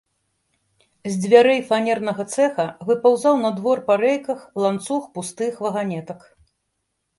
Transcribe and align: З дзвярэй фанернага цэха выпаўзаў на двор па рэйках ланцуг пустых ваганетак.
З 1.09 1.11
дзвярэй 1.25 1.61
фанернага 1.67 2.25
цэха 2.37 2.65
выпаўзаў 2.89 3.35
на 3.45 3.53
двор 3.59 3.83
па 3.91 3.99
рэйках 4.07 4.39
ланцуг 4.67 5.03
пустых 5.21 5.63
ваганетак. 5.69 6.19